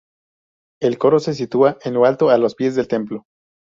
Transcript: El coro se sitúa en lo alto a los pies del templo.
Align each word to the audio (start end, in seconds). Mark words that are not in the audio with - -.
El 0.81 0.97
coro 0.97 1.19
se 1.19 1.35
sitúa 1.35 1.77
en 1.83 1.93
lo 1.93 2.05
alto 2.05 2.31
a 2.31 2.37
los 2.39 2.55
pies 2.55 2.73
del 2.73 2.87
templo. 2.87 3.25